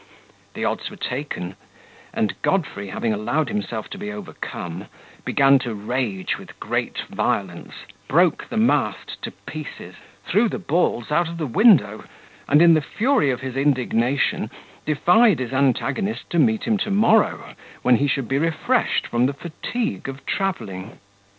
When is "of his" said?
13.29-13.55